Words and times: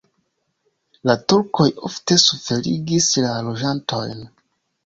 La 1.09 1.15
turkoj 1.33 1.67
ofte 1.89 2.19
suferigis 2.23 3.11
la 3.27 3.35
loĝantojn. 3.51 4.27